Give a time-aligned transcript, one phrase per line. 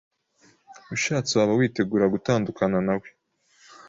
[0.95, 3.07] ushatse waba witegura gutandukana nawe